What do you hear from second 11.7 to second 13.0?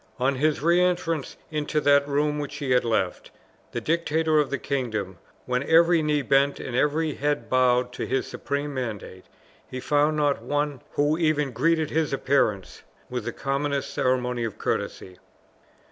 his appearance